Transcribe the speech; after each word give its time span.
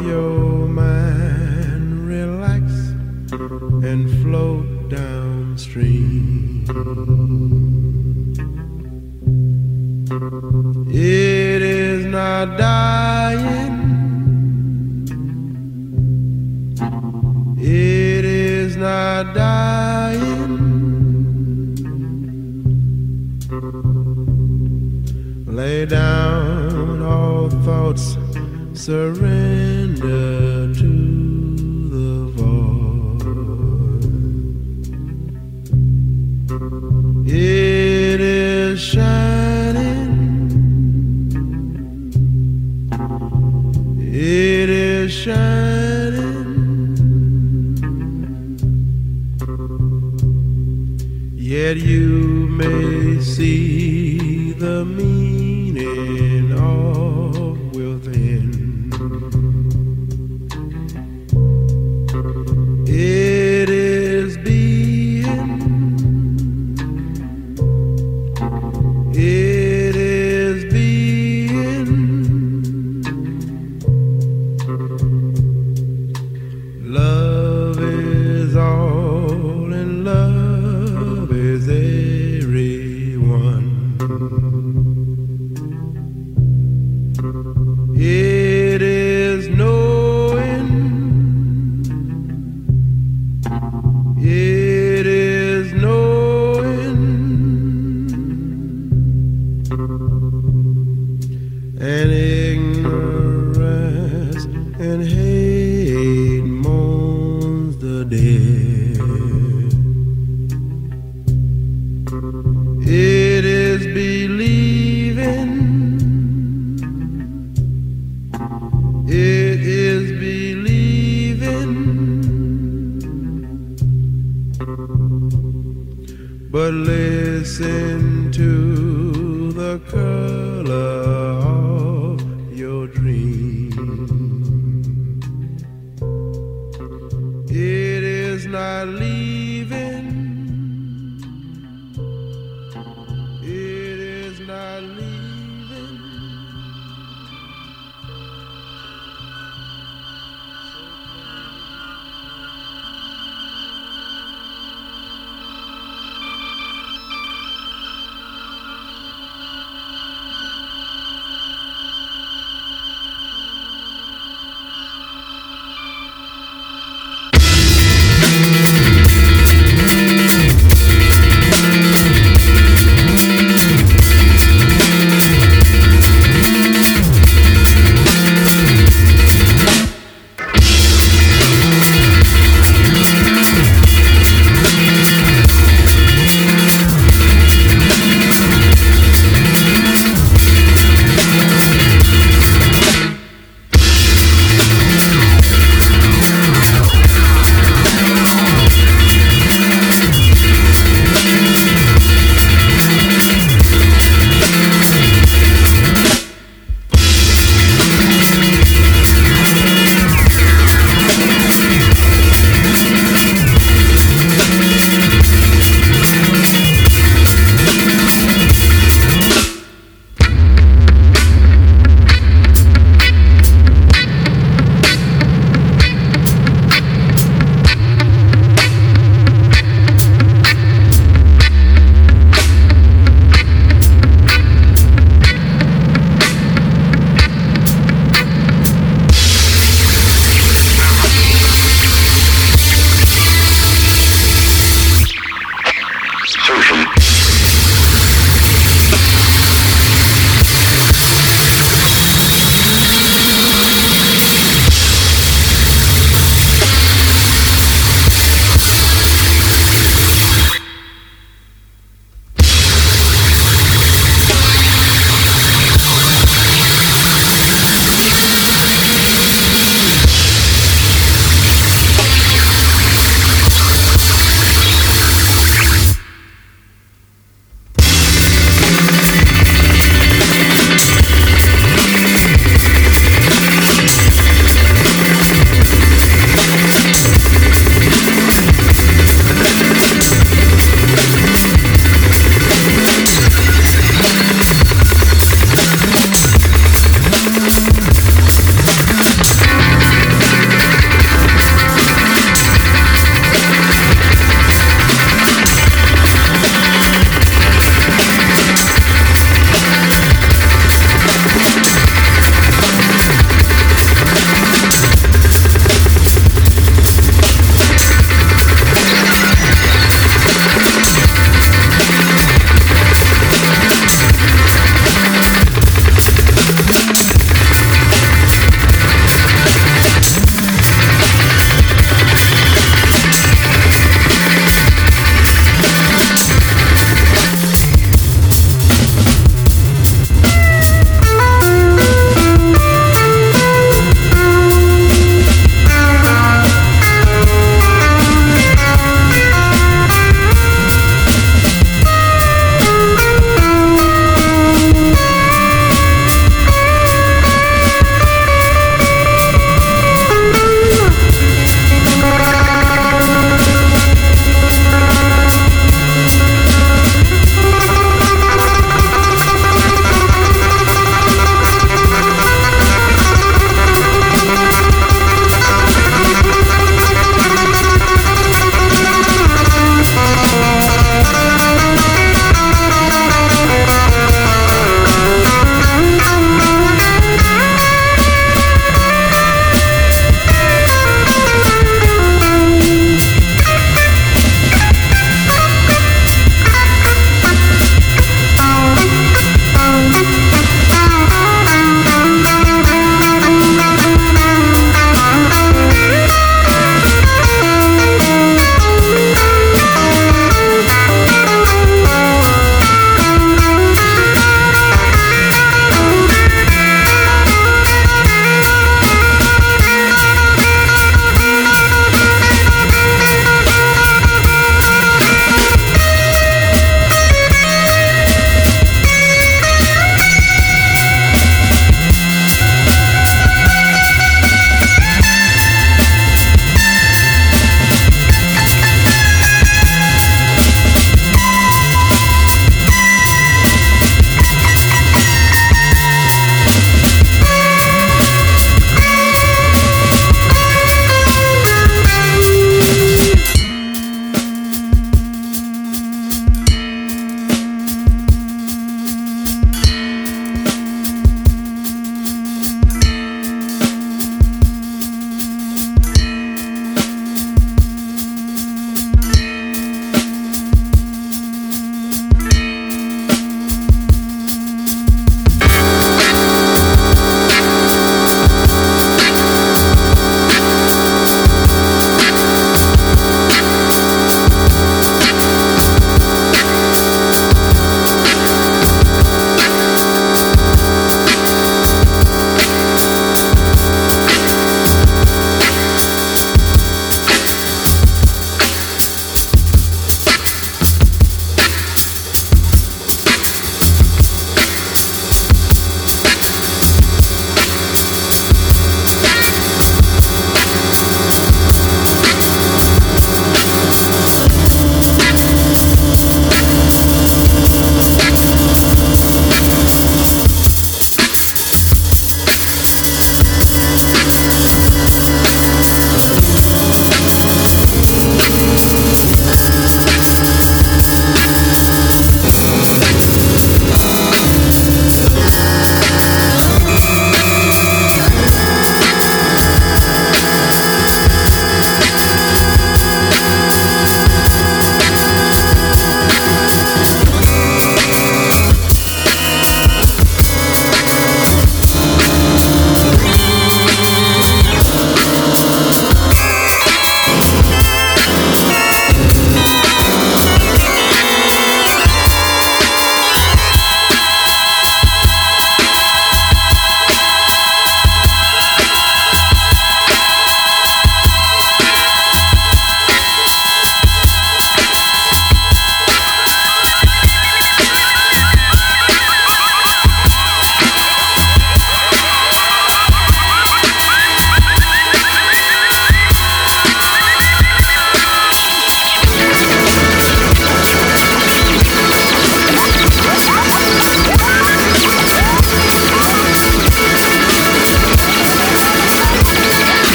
Your 0.00 0.68
mind, 0.68 0.87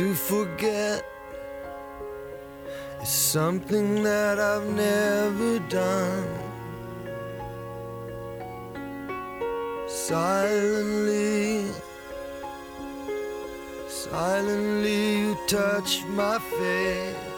to 0.00 0.14
forget 0.14 1.04
is 3.02 3.08
something 3.08 4.02
that 4.02 4.38
I've 4.38 4.66
never 4.66 5.58
done. 5.68 6.28
Silently, 9.86 11.66
silently 13.88 15.18
you 15.18 15.36
touch 15.46 16.02
my 16.06 16.38
face. 16.38 17.29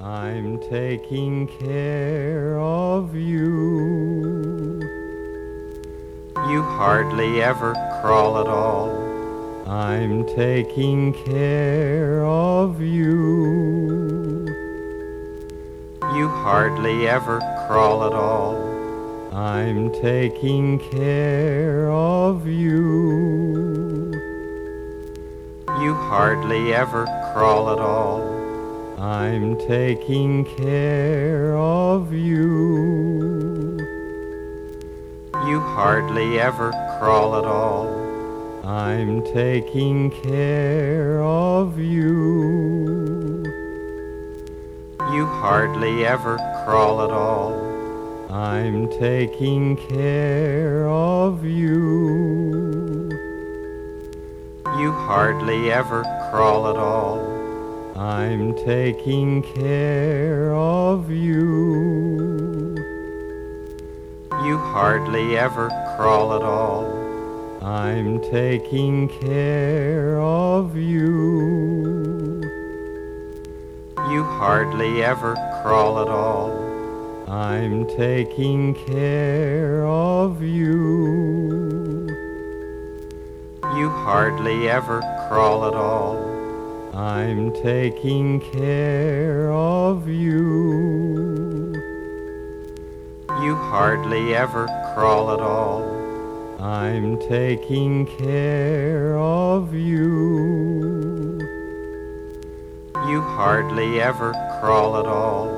I'm 0.00 0.60
taking 0.68 1.48
care 1.58 2.58
of 2.58 3.14
you. 3.14 4.80
You 6.50 6.62
hardly 6.62 7.42
ever 7.42 7.72
crawl 8.00 8.38
at 8.38 8.46
all. 8.46 8.90
I'm 9.66 10.26
taking 10.26 11.12
care 11.24 12.24
of 12.24 12.80
you. 12.80 14.46
You 16.14 16.28
hardly 16.28 17.08
ever 17.08 17.40
crawl 17.66 18.04
at 18.04 18.12
all. 18.12 18.54
I'm 19.34 19.90
taking 19.92 20.78
care 20.90 21.90
of 21.90 22.46
you. 22.46 24.12
You 25.80 25.94
hardly 25.94 26.74
ever 26.74 27.06
crawl 27.32 27.70
at 27.70 27.78
all. 27.78 28.35
I'm 28.98 29.58
taking 29.58 30.46
care 30.56 31.54
of 31.54 32.14
you. 32.14 33.76
You 35.46 35.60
hardly 35.60 36.40
ever 36.40 36.70
crawl 36.98 37.36
at 37.36 37.44
all. 37.44 38.64
I'm 38.66 39.22
taking 39.34 40.10
care 40.22 41.22
of 41.22 41.78
you. 41.78 43.44
You 45.12 45.26
hardly 45.26 46.06
ever 46.06 46.38
crawl 46.64 47.02
at 47.02 47.10
all. 47.10 47.52
I'm 48.32 48.88
taking 48.98 49.76
care 49.88 50.88
of 50.88 51.44
you. 51.44 53.10
You 54.78 54.90
hardly 54.92 55.70
ever 55.70 56.02
crawl 56.30 56.68
at 56.70 56.76
all. 56.76 57.25
I'm 57.98 58.54
taking 58.56 59.42
care 59.54 60.54
of 60.54 61.10
you. 61.10 62.76
You 64.44 64.58
hardly 64.58 65.38
ever 65.38 65.70
crawl 65.96 66.34
at 66.34 66.42
all. 66.42 66.84
I'm 67.64 68.20
taking 68.30 69.08
care 69.08 70.20
of 70.20 70.76
you. 70.76 72.42
You 74.10 74.24
hardly 74.24 75.02
ever 75.02 75.34
crawl 75.62 75.98
at 76.00 76.08
all. 76.08 76.52
I'm 77.30 77.86
taking 77.96 78.74
care 78.74 79.86
of 79.86 80.42
you. 80.42 82.06
You 83.74 83.88
hardly 83.88 84.68
ever 84.68 85.00
crawl 85.30 85.64
at 85.64 85.72
all. 85.72 86.35
I'm 86.96 87.52
taking 87.52 88.40
care 88.52 89.52
of 89.52 90.08
you. 90.08 91.74
You 93.42 93.54
hardly 93.54 94.34
ever 94.34 94.66
crawl 94.94 95.30
at 95.34 95.40
all. 95.40 95.82
I'm 96.58 97.18
taking 97.18 98.06
care 98.06 99.18
of 99.18 99.74
you. 99.74 101.38
You 103.10 103.20
hardly 103.20 104.00
ever 104.00 104.32
crawl 104.58 104.96
at 104.96 105.04
all. 105.04 105.50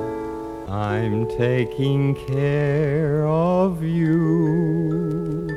I'm 0.69 1.25
taking 1.37 2.15
care 2.15 3.25
of 3.25 3.81
you. 3.81 5.47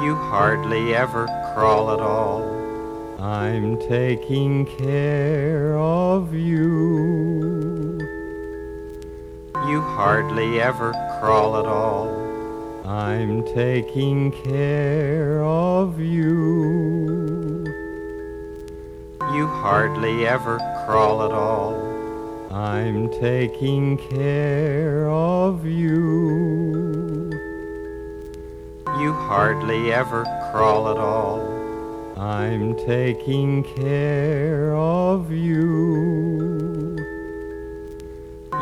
You 0.00 0.14
hardly 0.14 0.94
ever 0.94 1.26
crawl 1.52 1.90
at 1.92 2.00
all. 2.00 2.53
I'm 3.18 3.78
taking 3.88 4.66
care 4.78 5.78
of 5.78 6.34
you. 6.34 8.00
You 9.68 9.80
hardly 9.80 10.60
ever 10.60 10.92
crawl 11.20 11.56
at 11.56 11.64
all. 11.64 12.08
I'm 12.84 13.44
taking 13.54 14.32
care 14.44 15.42
of 15.44 16.00
you. 16.00 17.64
You 19.32 19.46
hardly 19.46 20.26
ever 20.26 20.58
crawl 20.84 21.22
at 21.22 21.32
all. 21.32 21.74
I'm 22.52 23.10
taking 23.20 23.96
care 24.10 25.08
of 25.08 25.64
you. 25.64 27.30
You 28.98 29.12
hardly 29.12 29.92
ever 29.92 30.24
crawl 30.52 30.88
at 30.90 30.98
all. 30.98 31.53
I'm 32.16 32.76
taking 32.76 33.64
care 33.64 34.72
of 34.76 35.32
you. 35.32 36.96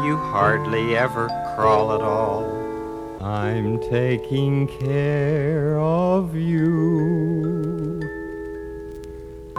You 0.02 0.16
hardly 0.16 0.96
ever 0.96 1.28
crawl 1.54 1.92
at 1.92 2.00
all. 2.00 3.22
I'm 3.22 3.78
taking 3.90 4.68
care 4.68 5.78
of 5.78 6.34
you. 6.34 8.00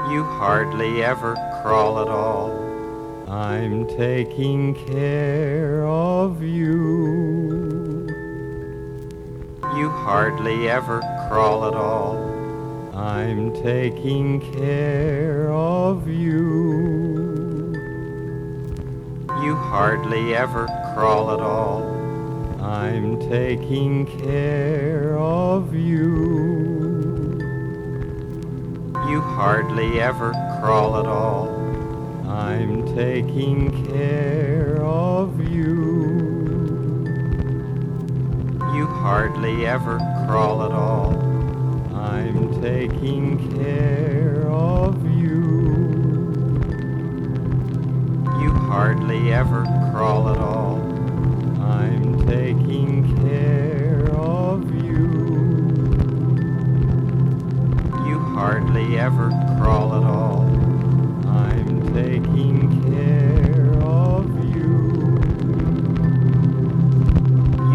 You 0.09 0.23
hardly 0.23 1.03
ever 1.03 1.35
crawl 1.61 1.99
at 2.01 2.07
all. 2.07 2.51
I'm 3.29 3.85
taking 3.89 4.73
care 4.87 5.85
of 5.85 6.41
you. 6.41 8.07
You 9.77 9.89
hardly 9.89 10.67
ever 10.67 10.99
crawl 11.29 11.67
at 11.67 11.75
all. 11.75 12.32
I'm 12.95 13.51
taking 13.63 14.39
care 14.53 15.51
of 15.51 16.07
you. 16.07 17.73
You 19.41 19.55
hardly 19.55 20.35
ever 20.35 20.67
crawl 20.93 21.31
at 21.31 21.39
all. 21.39 21.81
I'm 22.61 23.19
taking 23.31 24.05
care 24.19 25.17
of 25.17 25.73
you. 25.73 27.39
You 29.09 29.21
hardly 29.21 29.99
ever 29.99 30.31
crawl 30.61 30.99
at 30.99 31.07
all. 31.07 31.49
I'm 32.29 32.85
taking 32.95 33.87
care 33.87 34.83
of 34.83 35.41
you. 35.51 35.73
You 38.75 38.85
hardly 38.85 39.65
ever 39.65 39.97
crawl 40.27 40.63
at 40.63 40.71
all. 40.71 41.22
Taking 42.63 43.59
care 43.59 44.47
of 44.49 44.95
you. 45.05 45.41
You 48.41 48.51
hardly 48.51 49.33
ever 49.33 49.65
crawl 49.91 50.29
at 50.29 50.37
all. 50.37 50.77
I'm 51.61 52.25
taking 52.25 53.17
care 53.27 54.09
of 54.15 54.73
you. 54.81 55.09
You 58.07 58.19
hardly 58.33 58.97
ever 58.97 59.29
crawl 59.59 59.95
at 59.95 60.03
all. 60.03 60.43
I'm 61.27 61.93
taking 61.93 62.81
care 62.93 63.73
of 63.83 64.25
you. 64.55 64.71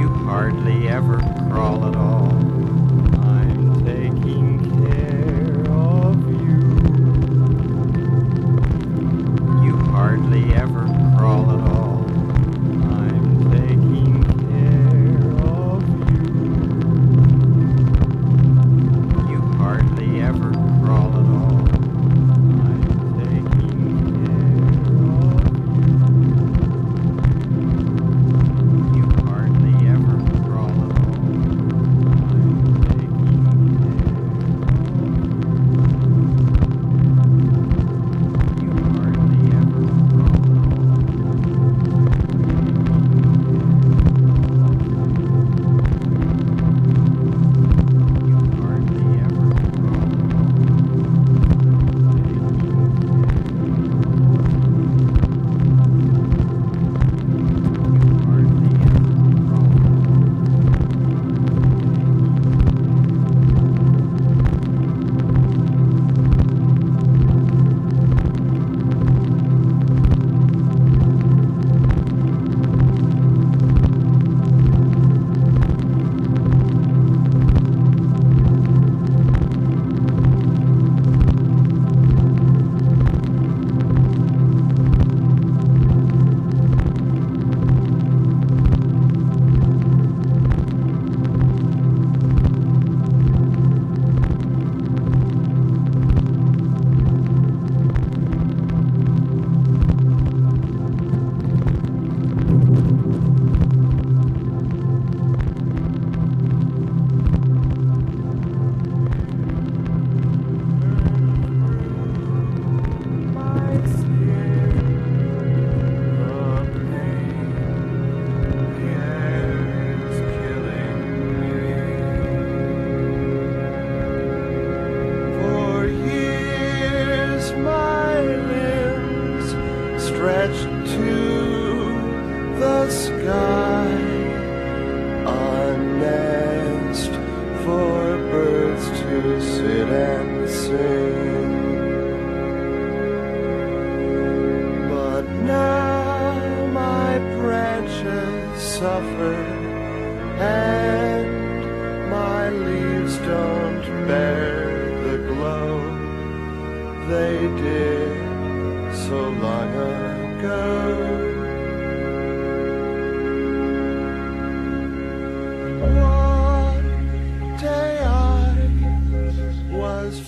You 0.01 0.09
hardly 0.25 0.89
ever 0.89 1.19
crawl 1.51 1.85
at 1.85 1.95
all. 1.95 2.08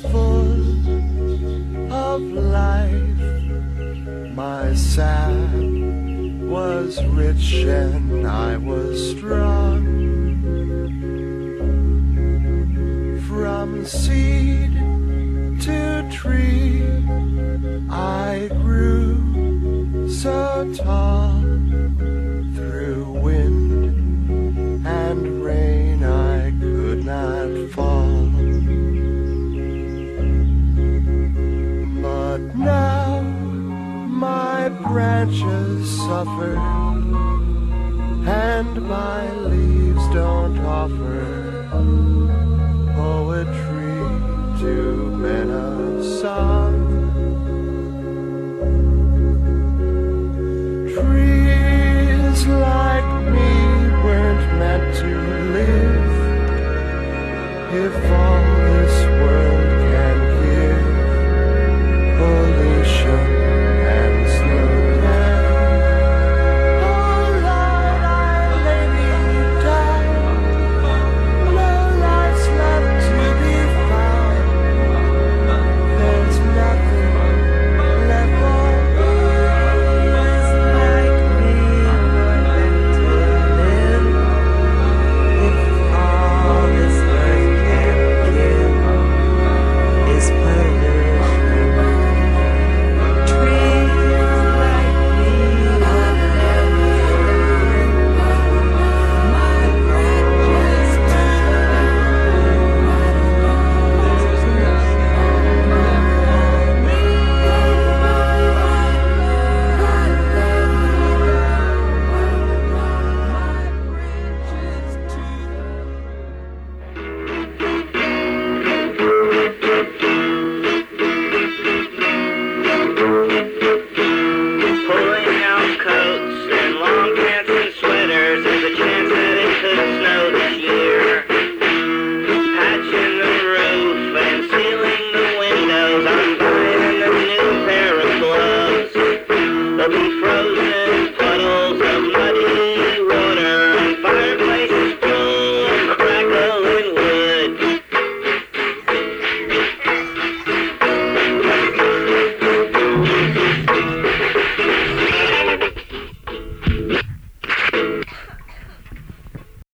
full 0.01 1.92
of 1.92 2.22
life. 2.22 3.22
My 4.34 4.74
sap 4.74 5.30
was 6.51 7.05
rich 7.07 7.64
and 7.64 8.26
I 8.26 8.57
was 8.57 9.11
strong. 9.11 9.84
From 13.28 13.84
seed 13.84 14.72
to 15.62 16.09
tree, 16.11 16.82
I 17.90 18.48
grew 18.62 20.09
so 20.09 20.72
tall. 20.76 21.39
branches 34.93 35.88
suffer 35.99 36.57
and 38.26 38.88
my 38.88 39.32
leaves 39.51 40.05
don't 40.09 40.59
offer 40.59 41.68
poetry 42.97 44.01
to 44.61 44.74
men 45.24 45.49
of 45.51 46.05
song. 46.20 46.74
Trees 50.95 52.38
like 52.47 53.11
me 53.34 53.53
weren't 54.05 54.45
meant 54.59 54.86
to 55.03 55.11
live 55.57 56.11
if 57.84 57.95
all 58.11 58.39